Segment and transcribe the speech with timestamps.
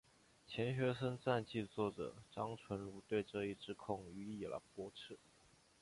[0.47, 5.15] 钱学森传记作者张纯如对这一指控予以了驳斥。